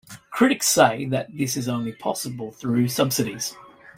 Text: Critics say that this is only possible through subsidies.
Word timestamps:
Critics 0.31 0.67
say 0.67 1.05
that 1.09 1.27
this 1.37 1.55
is 1.55 1.69
only 1.69 1.91
possible 1.91 2.51
through 2.53 2.87
subsidies. 2.87 3.55